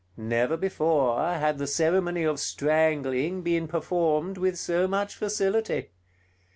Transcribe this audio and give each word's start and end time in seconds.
Never 0.17 0.57
before 0.57 1.19
had 1.19 1.59
the 1.59 1.67
ceremony 1.67 2.23
of 2.23 2.39
strangling 2.39 3.43
been 3.43 3.67
performed 3.67 4.35
with 4.39 4.57
so 4.57 4.87
much 4.87 5.13
facility. 5.13 5.91